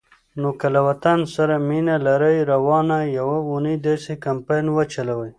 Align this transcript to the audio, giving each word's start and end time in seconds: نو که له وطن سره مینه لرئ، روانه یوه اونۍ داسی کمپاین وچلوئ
نو 0.41 0.49
که 0.59 0.67
له 0.73 0.81
وطن 0.87 1.19
سره 1.35 1.55
مینه 1.67 1.95
لرئ، 2.05 2.37
روانه 2.51 2.97
یوه 3.17 3.37
اونۍ 3.49 3.75
داسی 3.85 4.13
کمپاین 4.25 4.65
وچلوئ 4.71 5.29